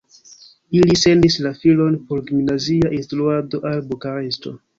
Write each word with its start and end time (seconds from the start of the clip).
Ili 0.77 0.95
sendis 1.01 1.37
la 1.47 1.51
filon 1.59 1.99
por 2.07 2.23
gimnazia 2.31 2.91
instruado 3.01 3.61
al 3.75 3.79
Bukareŝto. 3.93 4.57